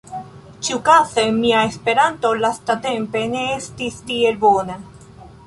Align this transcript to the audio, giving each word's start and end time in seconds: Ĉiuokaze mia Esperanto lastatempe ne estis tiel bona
Ĉiuokaze 0.67 1.25
mia 1.35 1.59
Esperanto 1.73 2.33
lastatempe 2.45 3.23
ne 3.35 3.45
estis 3.59 4.01
tiel 4.11 4.43
bona 4.47 4.81